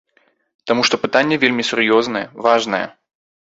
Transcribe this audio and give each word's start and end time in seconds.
Таму 0.71 0.85
што 0.89 0.99
пытанне 1.03 1.35
вельмі 1.45 1.67
сур'ёзнае, 1.71 2.25
важнае. 2.49 2.83